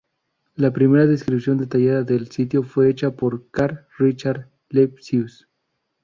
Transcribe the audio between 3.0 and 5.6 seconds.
por Karl Richard Lepsius.